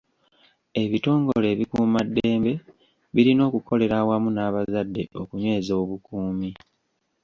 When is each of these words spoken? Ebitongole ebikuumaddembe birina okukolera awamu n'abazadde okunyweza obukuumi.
Ebitongole 0.83 1.45
ebikuumaddembe 1.53 2.53
birina 3.13 3.41
okukolera 3.49 3.95
awamu 4.01 4.29
n'abazadde 4.31 5.03
okunyweza 5.21 5.73
obukuumi. 5.81 6.49